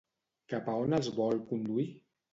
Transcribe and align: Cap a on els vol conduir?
Cap 0.53 0.71
a 0.73 0.77
on 0.85 0.97
els 0.99 1.11
vol 1.19 1.39
conduir? 1.53 1.89